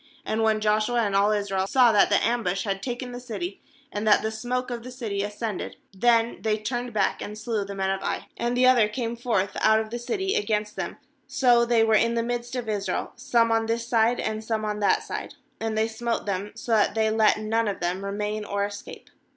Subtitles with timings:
[0.25, 3.19] 21And when Josh ua and all Israel saw that the am bush had taken the
[3.19, 3.61] city,
[3.91, 7.75] and that the smoke of the city ascended, then they turned back, and slew the
[7.75, 8.25] men of Ai.
[8.35, 12.15] ^And the other came forth out of the city against them; so they were in
[12.15, 15.87] the midst of Israel, some on this side, and some on that side; and they
[15.87, 19.11] smote them, so that they let none of them remain or escape.